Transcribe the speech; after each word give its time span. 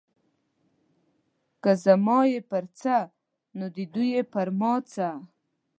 که 1.63 1.71
زما 1.83 2.19
یې 2.31 2.39
پر 2.49 2.63
څه 2.79 2.95
نو 3.57 3.65
د 3.75 3.79
دوی 3.93 4.11
پر 4.33 4.47
ما 4.59 4.73
څه. 4.91 5.07